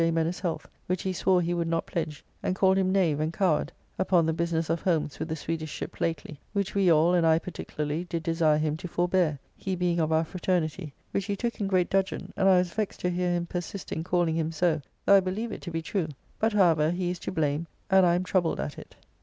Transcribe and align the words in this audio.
Mennes' 0.11 0.39
health, 0.39 0.67
which 0.87 1.03
he 1.03 1.13
swore 1.13 1.43
he 1.43 1.53
would 1.53 1.67
not 1.67 1.85
pledge, 1.85 2.25
and 2.41 2.55
called 2.55 2.75
him 2.75 2.91
knave 2.91 3.19
and 3.19 3.31
coward 3.31 3.71
(upon 3.99 4.25
the 4.25 4.33
business 4.33 4.67
of 4.67 4.81
Holmes 4.81 5.19
with 5.19 5.27
the 5.27 5.35
Swedish 5.35 5.69
ship 5.69 6.01
lately), 6.01 6.39
which 6.53 6.73
we 6.73 6.89
all 6.91 7.13
and 7.13 7.23
I 7.23 7.37
particularly 7.37 8.05
did 8.05 8.23
desire 8.23 8.57
him 8.57 8.77
to 8.77 8.87
forbear, 8.87 9.37
he 9.55 9.75
being 9.75 9.99
of 9.99 10.11
our 10.11 10.25
fraternity, 10.25 10.91
which 11.11 11.25
he 11.25 11.35
took 11.35 11.61
in 11.61 11.67
great 11.67 11.87
dudgeon, 11.91 12.33
and 12.35 12.49
I 12.49 12.57
was 12.57 12.73
vexed 12.73 13.01
to 13.01 13.11
hear 13.11 13.29
him 13.33 13.45
persist 13.45 13.91
in 13.91 14.03
calling 14.03 14.33
him 14.35 14.51
so, 14.51 14.81
though 15.05 15.17
I 15.17 15.19
believe 15.19 15.51
it 15.51 15.61
to 15.61 15.71
be 15.71 15.83
true, 15.83 16.07
but 16.39 16.53
however 16.53 16.89
he 16.89 17.11
is 17.11 17.19
to 17.19 17.31
blame 17.31 17.67
and 17.91 18.03
I 18.03 18.15
am 18.15 18.23
troubled 18.23 18.59
at 18.59 18.79
it. 18.79 18.95